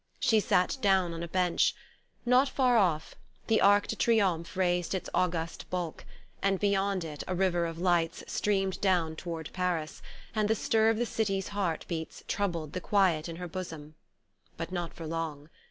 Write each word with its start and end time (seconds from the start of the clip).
She 0.19 0.39
sat 0.39 0.79
down 0.81 1.13
on 1.13 1.21
a 1.21 1.27
bench. 1.27 1.75
Not 2.25 2.49
far 2.49 2.75
off, 2.75 3.13
the 3.45 3.61
Arc 3.61 3.85
de 3.85 3.95
Triomphe 3.95 4.57
raised 4.57 4.95
its 4.95 5.11
august 5.13 5.69
bulk, 5.69 6.05
and 6.41 6.59
beyond 6.59 7.03
it 7.03 7.23
a 7.27 7.35
river 7.35 7.67
of 7.67 7.77
lights 7.77 8.23
streamed 8.25 8.81
down 8.81 9.15
toward 9.15 9.53
Paris, 9.53 10.01
and 10.33 10.47
the 10.49 10.55
stir 10.55 10.89
of 10.89 10.97
the 10.97 11.05
city's 11.05 11.49
heart 11.49 11.85
beats 11.87 12.23
troubled 12.27 12.73
the 12.73 12.81
quiet 12.81 13.29
in 13.29 13.35
her 13.35 13.47
bosom. 13.47 13.93
But 14.57 14.71
not 14.71 14.91
for 14.91 15.05
long. 15.05 15.49